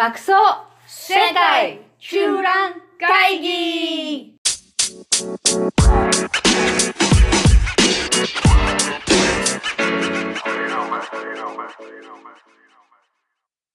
[0.00, 0.32] 爆走
[0.86, 4.34] 世界中覧会議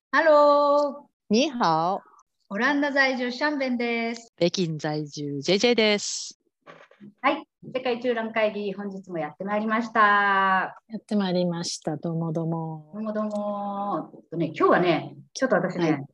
[0.09, 2.01] ハロー你好，
[2.49, 4.33] オランダ在住シャンベンです。
[4.39, 6.39] 北京在住 JJ です。
[7.21, 7.45] はい。
[7.71, 10.75] 世界中覧会議、本日もやってまいりました。
[10.87, 11.97] やってまいりました。
[11.97, 13.03] どうもどうもどう。
[13.03, 14.09] もどうも。
[14.15, 16.05] えっとね、今日はね、ちょっと私ね、はい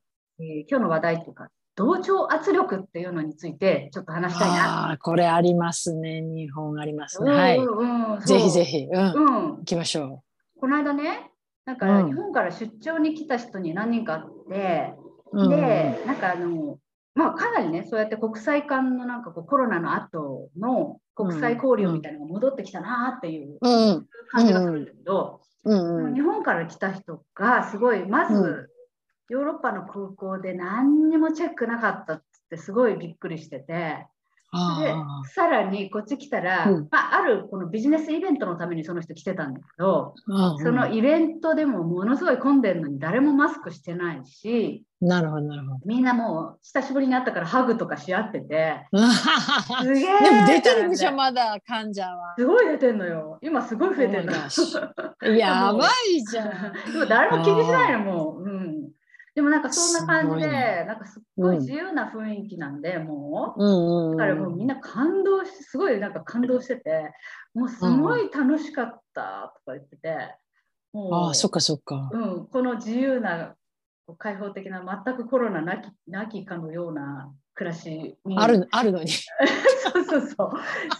[0.42, 4.98] えー今日の話題とか、同調圧力っていうのについてちょっと話したいな。
[5.00, 6.22] これありますね。
[6.22, 7.32] 日本ありますね。
[7.32, 7.58] はい。
[7.58, 8.80] うんうんぜひぜひ。
[8.80, 9.64] ひ、うん、うん行。
[9.64, 10.24] きましょ
[10.60, 11.32] この間ね、
[11.66, 14.94] なんかうん日本から出張に来た人に何人かあって、
[15.32, 15.44] う。
[15.44, 16.78] うん、で、なんかあの、
[17.14, 28.71] まあ、かなりね、そうやって国際間のなんかこうコロナの後の国際交流みたいなのが戻ってきたなっていううん、感じがするんだけど、うん、うん日本から来た人がすごい、まず、うん
[29.32, 33.72] ヨーロッパの空港で何にもチェックなかったってすごいびっくりしてて、で
[34.54, 49.00] あさらにこっち来たら、うんまあ、あるこのビジネスイベントのためにその人来てたんだけど、あ、そのイベントでもものすごい混んでるのに誰もマスクしてないし、なるほど、なるほみんなもう久しぶりに会ったからハグとかし合ってて、ど。
[49.82, 52.36] すげえでも出てるでしょ、まだ患者は。
[52.38, 53.40] すごい出てんのよ。
[53.42, 54.34] 今すごい増えてんの。
[54.34, 56.50] Oh やばいじゃん。
[56.92, 58.92] でも誰も気にしないのもう、うん。
[59.34, 63.64] でもなんかそんな感じで、ねなんかすっごい自由な雰囲気なんで、もう。
[63.64, 67.14] うん、うん、だからもうみんな感動し、すごいなんか感動してて、
[67.54, 70.36] もうすごい楽しかったとか言ってて、
[70.94, 72.10] もうああ、そっかそっか。
[72.12, 73.56] うん、この自由な
[74.18, 78.38] 開放的な全くコロナなきなきかのような暮らしに。
[78.38, 79.12] ある、あるのに。
[79.94, 80.52] そうそうそう。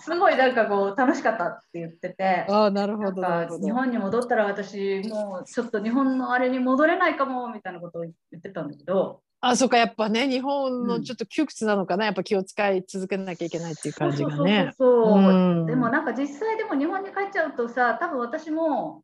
[0.04, 2.46] すごいなんかこう楽しかったって言ってて。
[2.48, 3.24] ああ、なるほど、
[3.60, 9.22] 日本に戻ったら私もうちょっと日本のあれに戻れないかもみたいなことを言ってたんだけど。
[9.44, 10.88] あ、そっか、やっぱね、日本うん。
[10.88, 14.72] のちょっと窮屈なのかな、やっぱ気を使い続けなきゃいけないっていう感じがそうね。
[14.78, 15.34] そうそうそう。
[15.34, 15.66] うん。
[15.66, 19.04] でもなんか実際でも日本に帰っちゃうとさ多分私も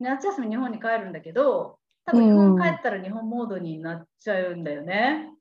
[0.00, 5.35] 夏休み日本に帰るんだけど多分日本帰ったら日本モードになっちゃうんだよね。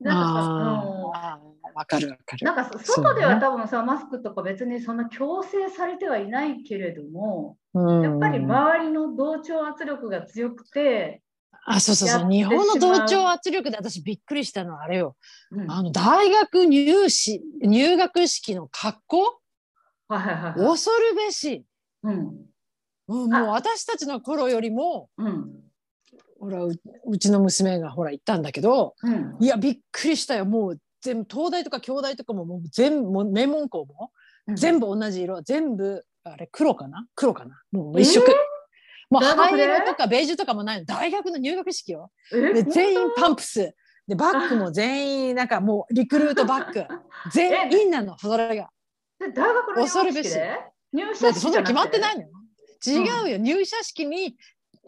[0.00, 1.40] なんかさ
[1.74, 2.44] わかるわかる。
[2.44, 11.22] なんか外ではね多分さ、マスクとか別にそんな強制されてはいないけれども、うんやっぱり周りの同調圧力が強くて、
[11.66, 12.30] あ、そうそうそう。
[12.30, 15.16] 日本の同調圧力で私びっくりしたのはあれよ。
[15.50, 19.40] うんあの大学入試入学式の格好？
[20.08, 20.54] はいはいはいはい。
[20.54, 21.64] 恐るべし。
[22.02, 22.12] うん
[23.08, 25.50] うんもう私たちの頃よりもうん
[26.38, 26.72] ほらう
[27.06, 29.36] うちの娘がほら行ったんだけどうん。
[29.40, 30.44] いやびっくりしたよ。
[30.44, 34.10] もう全部東大とか京大とかももう全部もう名門校も
[34.54, 37.06] 全部同じ色全部あれ黒かな？
[37.14, 37.62] 黒かな？
[37.72, 38.26] もう一色、
[39.10, 40.84] もう大学で灰色とかベージュとかもないの。
[40.86, 42.10] 大学の入学式よ。
[42.32, 43.74] えで全員パンプス。
[44.06, 46.84] でバッグも全員なんかもうリクルートバッグ。
[47.32, 48.70] 全員なのそれが。
[49.18, 50.30] で大学の入恐るべし。
[50.30, 50.58] 学式で
[50.92, 52.18] 入だ社式そんなの決まってないい。
[52.18, 52.30] のよ。
[52.86, 54.36] 違うよ、入社式に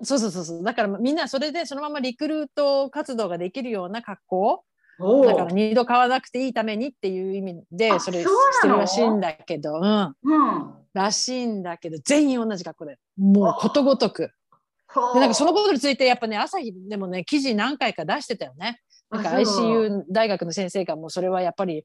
[0.03, 0.63] そうそうそうそう。
[0.63, 4.65] だからみんなそれでそのままリクルート活動ができるような格好。
[5.03, 10.75] おだから二度買わなくていいためにっていう意味であそれしてるらしいんだけど、うん、うん。
[10.93, 12.99] らしいんだけど全員同じ格好で。
[13.17, 14.31] もうことごとく。
[15.15, 18.81] でなんかそのことについてやっぱね朝日でもね記事何回か出してたよね。
[19.11, 21.85] なんか ICU 大学の先生がもうそれはやっぱり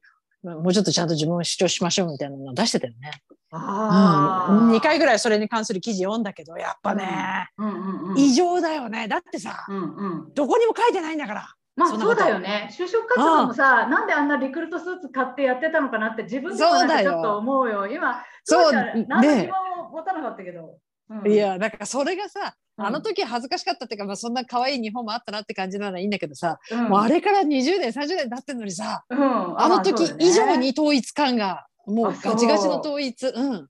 [0.54, 3.22] もうちょっとちゃんと自分を主張しましょうみたいなのを出してたよね。
[3.52, 9.08] うん、あー2回ぐらいそれに関する記事読んだけどやっぱね、うんうんうん異常だよね。
[9.08, 10.34] だってさ、うんうん。
[10.34, 11.48] どこにも書いてないんだから。
[11.76, 12.70] まあそうだよね。
[12.72, 17.86] 就職活動もさ、なんであんなリクルートスーツ買ってやってたのかなって自分でもなんかちょっと思うよ。
[17.86, 20.78] 今、そう当時はね何の疑問も持たなかったけど。
[21.10, 21.30] うん。
[21.30, 26.88] い、やだからそれがさうんあの時は恥ずかしかったっていうか、まあ、そんな可愛い日本もあったなって感じならいいんだけどさ、うん。
[26.88, 29.60] もうあれから20年30年経ってんのにさうん。
[29.60, 33.28] あの時以上にに統一感がもうガチガチの統一。
[33.28, 33.54] う。
[33.54, 33.68] ん。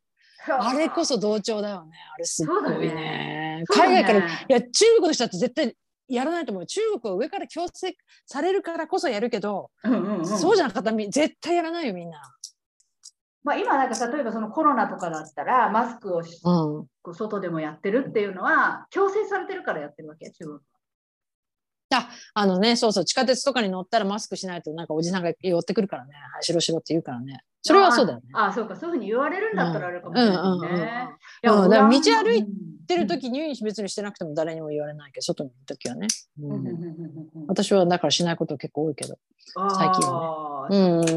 [0.48, 2.94] あれこそ同調だよねあれすっごいね。
[2.94, 3.64] ね。
[3.68, 4.46] 海外から、ね。
[4.48, 5.76] いや中国の人だって絶対
[6.08, 6.66] やらないと思う。
[6.66, 10.26] 中国は上から強制されるからこそやるけど、うんうんうん。
[10.26, 12.20] そうじゃなかったらみ絶対やらないよみんな。
[13.46, 17.14] まあ、今なんか例えばそのコロナとかだったらマスクをしうん。
[17.14, 20.30] 外でもやってるっていうのは強制されてるからやってるわけ？
[20.32, 20.60] 中国
[22.34, 27.40] あのね、そうそう、地下鉄とかに乗ったらマスクしないと、なんかおじさんが寄ってくるからね、はい、しろしろって言うからね。
[27.62, 28.24] それはそうだよね。
[28.32, 28.74] ああそうか。
[28.76, 31.08] そういうふうに言われるんだったらあるかもしれないね。
[31.44, 32.50] 道歩いて
[32.86, 36.08] 出るとき入院別にしてなくても誰にも言われないけど、外にいるときはね、
[36.40, 36.82] うんうんうんうんうん
[37.34, 37.46] うん。
[37.46, 39.18] 私はだからしないこと結構多いけど。
[39.54, 41.06] 最近はうんうん。
[41.06, 41.14] そ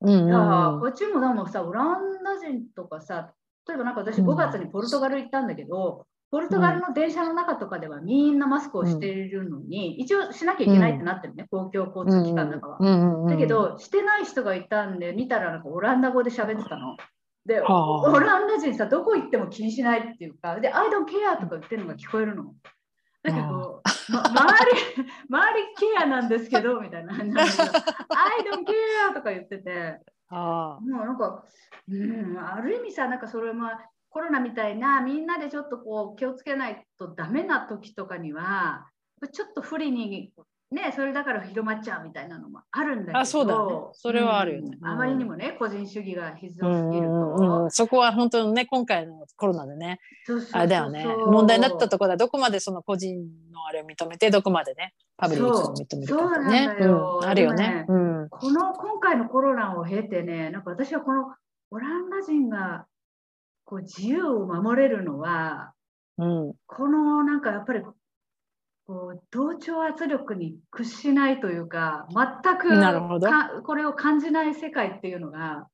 [0.00, 3.32] うかうんこっちもでもさ、オランダ人とかさ、
[3.68, 13.26] 例えばなんか私うん5月にポルトガル行ったんだけど、ポルトガルの電車の中とかではみんなマスクをしているのに、一応しなきゃいけないってなってるね、公共交通機関の中は。
[13.28, 16.96] だけど、してない人がいたんで、見たらなんかオランダ語で喋ってたの。
[17.46, 22.54] で、オランダ人さ、どこ行っても気にしないっていうか、で、I don't care とか言ってるのが聞こえるの。
[23.24, 27.14] だけど、ま、周り、周りケアなんですけど、みたいな。
[27.18, 27.30] I don't
[28.64, 29.14] care!
[29.14, 29.98] とか言ってて、
[30.28, 31.44] あもうなんか、
[31.88, 33.68] うん、ある意味さ、なんかそれも
[34.10, 38.86] コロナみたいな、みんなでちょっとこう気をつけないとダメな時とかには、
[39.32, 40.32] ちょっと不利に
[40.70, 49.98] ね、それだから広まっちゃうみたいなのもあるんだけど、あそうだね、それはあるよね、うん、あまりにもね、個人主義が必要すぎると、うんうん、そこは本当にね、今回のコロナでね、
[50.52, 53.18] あれだよね、問題になったところはどこまでその個人
[53.52, 56.68] のあれを認めて、どこまでね、パブリックを認めるかね、
[57.24, 57.92] あるよね、こ
[58.50, 61.34] の今回のコロナを経てね、なんか私はこの
[61.72, 62.86] オランダ人が
[63.64, 65.72] こう自由を守れるのは、
[66.18, 67.82] うん、このなんかやっぱり
[68.90, 75.68] こう同調圧力に屈しないというか全くこれを感じない世界っていうのが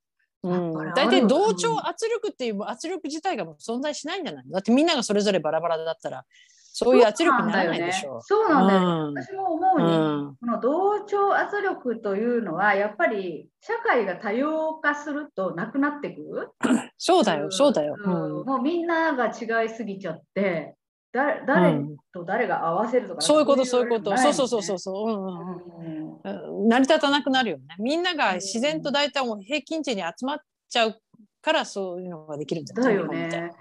[0.44, 4.42] 大体、うん、同調圧力っていう圧力自体が存在しないんじゃな。
[4.42, 6.26] いだってみんながそれぞれバラバラだったら
[6.58, 8.20] そういう圧力にならないでしょう。
[8.20, 9.98] そうなんだよ、ね、うん、私も思うに、う
[10.32, 16.20] ん、この同調圧力というのはやっぱり社会が多様化するとなくなってく？
[16.20, 16.50] る。
[16.98, 17.96] そうだよ、そうだよ。
[18.44, 20.74] もうみんなが違いすぎちゃって、
[21.16, 21.80] 誰誰
[22.12, 24.78] と誰が合わせるとか、そういうことそういうこと、そうそうそうそう。
[24.78, 26.60] そう、うん。
[26.60, 27.64] うん、成り立たなくなるよね。
[27.78, 30.96] みんなが自然と大体もう平均値に集まっちゃう
[31.40, 33.52] からそういうのができるんじゃないだよね。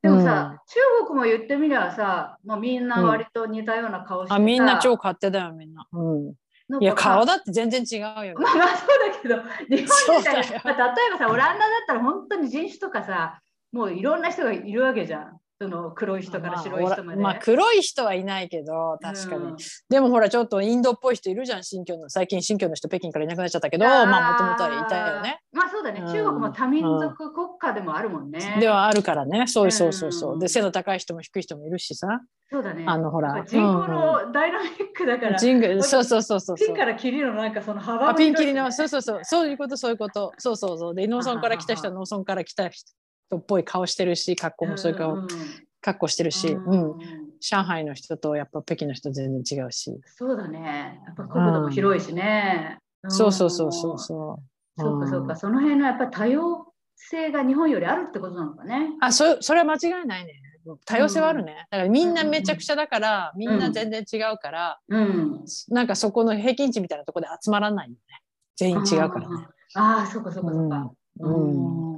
[0.00, 6.34] でもさ、中国も言ってみればさ、まあ、みんな割と似たような顔して、あみんな超勝手だよみんな、うん。
[6.80, 9.36] いや顔だって全然違うよ、ね、まあまあそうだけど
[9.68, 13.42] 日本みたいな、まあ、例えばさオランダだったら本当に人種とかさ
[13.72, 15.38] もういろんな人がいるわけじゃん。
[15.62, 17.22] その黒い人から白い人まで。
[17.22, 19.56] まあ、黒い人はいないけど確かに、うん、
[19.88, 25.40] でもほらちょっとインドっぽい人いるじゃん新疆の最近新疆の人北京からいなくなっちゃったけどまあもともとはいたよね。
[25.52, 28.56] まあそうだね、うん、中国も多民族国家でもあるもんね。
[28.58, 30.38] ではあるからねそうそうそうそう。
[30.40, 32.20] で背の高い人も低い人もいるしさ。
[32.50, 32.84] そうだね。
[32.86, 35.38] あのほら人口のダイナミックだから。
[35.38, 36.56] 人口そうそうそうそう。
[36.56, 42.90] ピンから切りのなんかその幅あピン切りのそうそうそうそういうことそういうことそうそうそうで農村から来た人は農村から来た人
[43.38, 45.16] っぽい顔してるし格好もそういう顔
[45.80, 46.94] 格好してるし、うん、
[47.40, 50.00] 上海の人とやっぱ北京の人全然違うし。
[50.16, 51.00] そうだね。
[51.04, 54.80] やっぱ国土も広いしね、そうそうそうそうそう。
[54.80, 58.90] そうかそうかその辺のやっぱ多様性が日本よりあるってことなのかね。
[59.00, 60.40] あそそれは間違いないね。
[60.86, 67.98] 多様性はあるね、だからみんなめちゃくちゃだから、みんな全然違うから、うん、なんかそこの平均値みたいなところで集まらないよね。
[68.54, 69.48] 全員違うからね。
[69.74, 71.91] ああそうかそうかそうか、うん、うん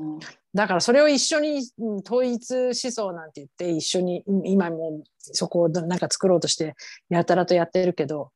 [0.54, 1.68] だからそれを一緒に
[2.06, 6.74] 統一思想なんて言って一緒に今もそこをなんか作ろうとして
[7.08, 8.30] やたらとやってるけど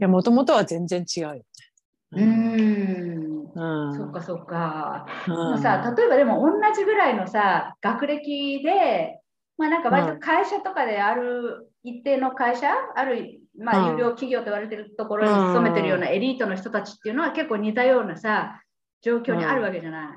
[0.00, 1.44] もともとは全然違うよね。
[2.12, 5.06] うん、うん、そっかそっか。
[5.26, 9.20] うん、さ例えばでも同じぐらいのさ学歴で
[9.58, 18.62] まあなんか割と会社とかである一定の会社、あるまあ有料企業と言われてるところに勤めてるようなエリートの人たちっていうのは結構似たようなさ
[19.02, 20.08] 状況にあるわけじゃない。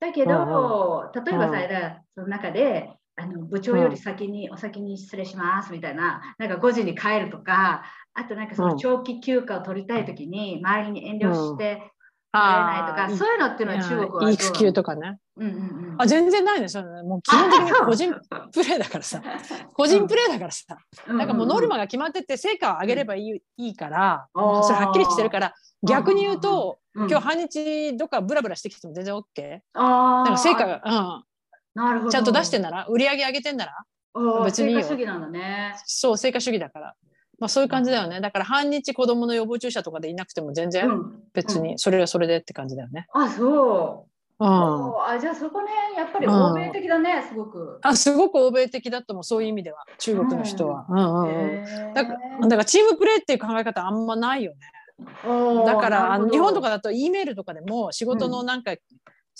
[0.00, 7.82] だけど、例えばさ、その中で、あの部長より先に、お先に失礼しますみたいな、なんか5時に帰るとか、
[8.14, 11.90] あとなんかその長期休暇を取りたいときに、周りに遠慮して
[12.32, 14.30] ないとか、そういうのっていうのは中国は。
[14.30, 15.18] 育休とかね。
[15.38, 15.52] うんうん
[15.92, 18.12] うん、あ全然ないねそれもう基本的に 個人
[18.52, 19.22] プレーだからさ
[19.72, 25.54] 個人プレーだからさ、うん、なんかもうノルマが決まってて成果を上げればいい,、いいから、うん、それはっきりしてるから
[25.84, 29.60] 逆に言うと、うん、今日半日どっかブラブラしてきても全然 OK。
[29.74, 33.84] あなんか成果が、うん、なるほどちゃんと出してんなら売り上げ上げてんなら
[34.44, 34.82] 別にいいよ。
[34.82, 35.76] 成果主義なんだね。
[35.84, 36.94] そう成果主義だから。
[37.38, 38.20] まあそういう感じだよね。
[38.20, 40.90] だから半日子供の予防注射とかでいなくても全然
[41.32, 43.06] 別にそれはそれでって感じだよね。
[43.12, 44.08] あそう。
[44.40, 47.80] うん、あじゃあそこねやっぱり欧米的だね、うん、すごく。
[47.82, 50.86] あすごく欧米的だともそういう意味では中国の人は。
[51.94, 52.16] だか
[52.56, 54.58] らチームプレーっていう考え方あんまないよね。
[55.66, 58.72] だから日本とかだと E メールとかでも仕事のなんか、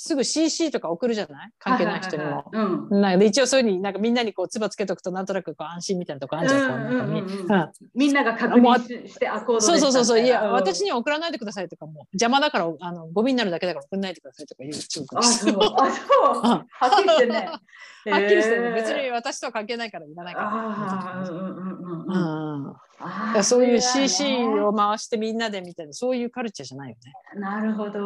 [0.00, 1.50] すぐ CC とか送るじゃない？
[1.58, 2.44] 関係ない人にも。
[2.90, 7.72] なんか一応そういうふうになんかみんなにこうつばつけとくとなんとなくこう安心みたいなとこあるじゃん。
[7.96, 10.04] みんなが確認してアコードそうそうそう。
[10.04, 15.06] そういや、私には送らないでくださいとかも邪魔だからあのゴミになるだけだから送らないでくださいとか言うあそう。
[15.16, 15.54] あそう。
[16.44, 17.50] はっきりしてね。
[18.08, 18.70] はっきりしてね。
[18.70, 20.40] 別に私とは関係ないからいらないか
[23.34, 23.42] ら。
[23.44, 27.12] そういう CC を回してみんなでみたいなそういうカルチャーじゃないよね。
[27.40, 28.00] なるほど。
[28.00, 28.02] う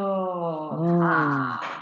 [0.98, 1.60] ん、あ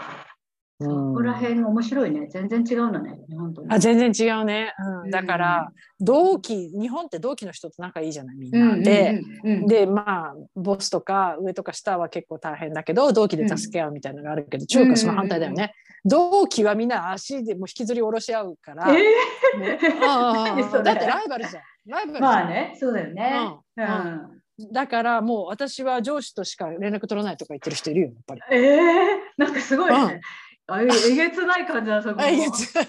[1.55, 2.27] 辺面白いね。
[2.29, 3.17] 全然違うんだね。
[3.31, 8.35] 本当にあ全然違うね、うん、だから同期日本って同期の人と仲いいじゃない？
[8.35, 9.21] みんな、で、
[9.67, 15.73] でまあボスとか上とか下は結構大変だけど同期で助け合うみたいなのがあるけど、中国はその反対だよね、
[16.05, 21.63] 同期はみんな足でも引きずり下ろし合うから、えー、あだってライバルじゃん。
[21.87, 23.33] ライバルまあねそうだよね、
[23.77, 24.73] うん。
[24.73, 28.41] だからもう私は上司としか連絡取らないとか言ってる人いるよやっぱり。
[28.51, 30.21] ええー、なんかすごいね。
[30.67, 32.21] あえげつない感じだそこ。
[32.23, 32.87] えげつない。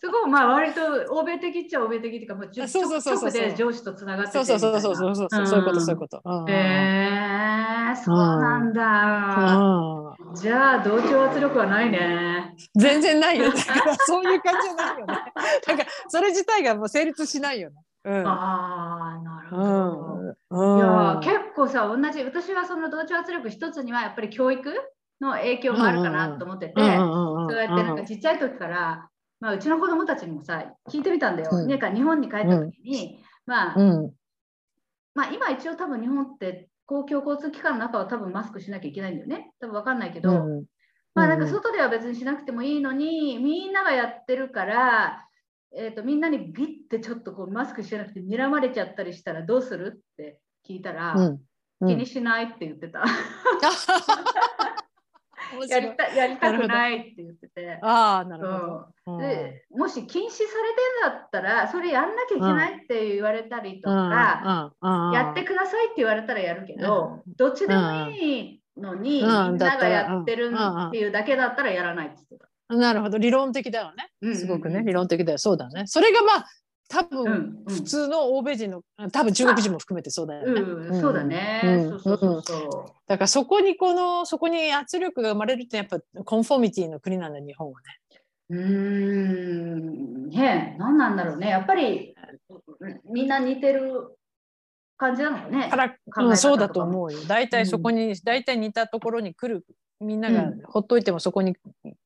[0.00, 6.22] すごいまあ割と欧米的っちゃ欧米的っていうかもうそうそうそうそうで上司とつながってそうそうそうそうそうそうそういうことそういうこと。
[6.48, 10.16] へえそうなんだ。
[10.34, 12.54] じゃあ同調圧力はないね。
[12.76, 13.52] 全然ないよ。
[14.06, 15.14] そういう感じじゃないよね。
[15.66, 17.76] なんかそれ自体がもう成立しないよね。
[18.04, 20.72] うん、ああなるほど。
[20.72, 24.72] うん、いや結構さ同じ私はその同調圧力一つにはやっぱり教育
[25.20, 26.86] の影響があるかなと思ってて、そう
[27.56, 29.08] やってなんかちっちゃい時から、
[29.40, 31.50] まあ、うちの子供たちにもさ聞いてみたんだよ。
[31.52, 33.76] うん、日本に帰った時に、まあ、
[35.14, 39.52] まあ今一応多分日本って公共交通機関の中は多分マスクしなきゃいけないんだよね。
[39.60, 40.46] 多分わかんないけど、
[41.14, 45.26] まあなんか外では別にしなくてもいいのに、みんながやってるから、
[45.72, 51.40] えーと、みんなにビッてちょっとこうマスクしてなくて睨まれちゃったりしたらどうするって聞いたら、うん。
[51.82, 53.04] うん、気にしないって言ってた。
[55.68, 57.78] やりたやりたくないって言ってて。
[57.82, 58.46] あなる
[59.04, 60.46] ほど、でもし禁止され
[61.08, 64.72] てんだったらそれやんなきゃいけないって言われたりとか、
[65.12, 72.76] やってくださいって言われたらやるけど、どっちでもいいのに、みんながやってるっていうだけだったらやらないって言ってた。
[72.76, 73.18] なるほど。
[73.18, 73.92] 理論的だよ
[74.22, 74.34] ね。
[74.34, 75.38] すごくね、理論的だよ。
[75.38, 75.86] そうだね。
[75.86, 76.46] それがまあ
[76.90, 78.82] 多分、普通の欧米人の
[79.12, 80.60] 多分中国人も含めてそうだよね。
[80.60, 81.88] うん、そうだね。
[83.06, 87.86] だからそこにこのそこに圧力が生まれるってやっぱコンフォーミティの国なんだ日本はね。
[88.50, 92.16] うんね何なんだろうねやっぱり
[93.04, 94.18] みんな似てる
[94.96, 95.68] 感じなのね。
[95.70, 97.20] から、うん、そうだと思うよ。
[97.28, 99.64] 大体そこに、大体似たところに来る
[100.00, 101.54] みんながほっといてもそこに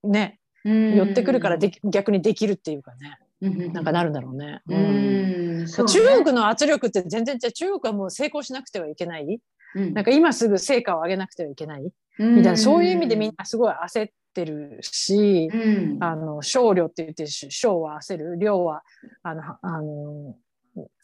[0.02, 3.18] ね、寄ってくるからで逆にできるっていうかね。
[3.40, 4.62] なんかなるんだろうね。
[4.68, 7.52] うん、ね、中国の圧力って全然違う。
[7.52, 9.38] 中国はもう成功しなくてはいけない、
[9.74, 11.82] うん、なんか今すぐ成果を上げなくてはいけない、
[12.18, 15.56] みたいなそういう意味でみんなすごい焦ってるし、う
[15.98, 18.82] ん、あの少量って言って少は焦る量は
[19.22, 20.36] あのあの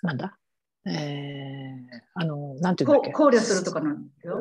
[0.02, 0.36] なんだ？
[0.86, 0.92] えー、
[2.14, 3.12] あのなんていうんだっけ？
[3.12, 4.39] 考慮するとかなんよ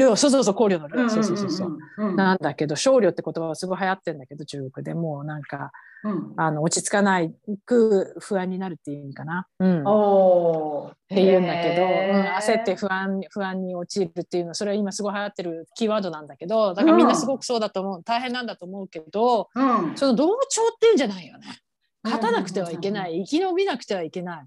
[0.00, 4.94] 量そうそうそう考慮の量、そうそうそうそう、なんだけど少量って言葉はすごい流行ってるんだけど中国で。
[4.94, 7.34] もなんかうん、あの落ち着かない
[7.66, 9.46] く不安になるっていう意味かな。
[9.58, 21.60] うん、おっていうんだけど、うん、焦って不安不安に陥るっていうのそれは今すごい流行ってるキーワードなんだけどだからみんなすごくそうだと思う、大変なんだと思うけど、うん、その同調っていうんじゃないよね。
[22.02, 24.46] 勝たなくてはいけない、生き延びなくてはいけない、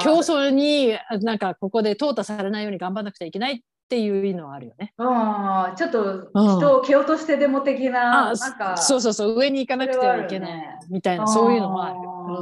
[0.00, 4.94] 競争になんかここで淘汰されないように頑張らなくてはいけないっっていうのはあるよね。
[4.96, 11.96] ああ、ちょっと人を蹴落としてでも的な、うん、なんかそうそうそう上に行かなくてはいけない、ね、みたいなそういうのもある、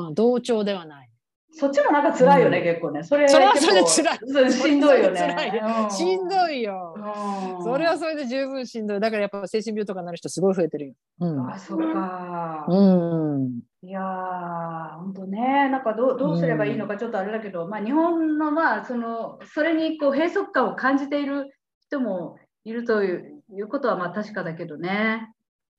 [0.06, 1.10] うん、同調ではない。
[1.52, 3.02] そっちもなんか辛いよね、うん、結構ね。
[3.02, 4.14] それそれはそれで辛
[4.46, 4.52] い。
[4.52, 5.58] しんどいよね。
[5.90, 6.94] しんどいよ。
[7.64, 9.00] それはそれで十分しんどい。
[9.00, 10.94] だからやっぱ精神病とかなる人すごい増えてるよ。
[11.18, 12.66] うん、あ、そっか。
[12.68, 12.74] う
[13.38, 13.60] ん。
[15.92, 21.50] かどどうすればいいのかちょっとあれだけど、うん、まあ日本のまあそのそれにこう閉塞感を感じている
[21.86, 23.16] 人もいるとい
[23.60, 25.32] うことはまあ確かだけどね。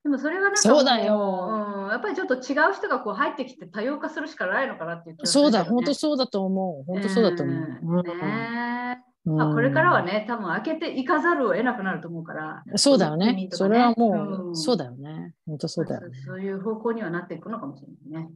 [0.04, 6.84] でもそれはなんかそうだよ、うん、やっぱりちょっと違う人がこう入ってきて多様化するしかないのかなっていうね、そうだ、本当そうだと思う。
[6.86, 7.56] 本当そうだと思う。
[8.00, 12.64] うん、ねまあ、これからはね、多分開けていかざるを得なくなると思うから。
[12.76, 13.34] そうだよね。
[13.34, 15.36] ねそれはもう、うん、そうだよね。
[15.46, 18.32] 本当そうだよね、そういう方向にはなっていくのかもしれないね。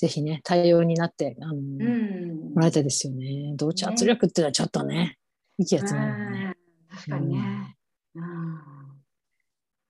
[0.00, 3.52] ぜひね、対応になって、あの、うん、もらいたいですよね。
[3.56, 5.18] 同調圧力っていうのはちょっとね、
[5.58, 6.54] いいやつなんね。
[6.88, 7.76] 確かにね。
[8.14, 8.24] うん、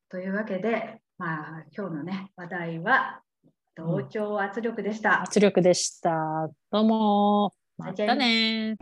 [0.08, 3.20] というわけで、まあ、今日のね、話題は、
[3.76, 5.22] 同調圧力でした。
[5.22, 6.50] 圧力でした。
[6.72, 7.52] どうも。
[7.78, 8.76] またね